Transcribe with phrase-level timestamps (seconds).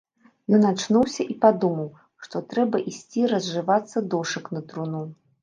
[0.57, 1.91] Ён ачнуўся і падумаў,
[2.23, 5.05] што трэба ісці разжывацца дошак на труну.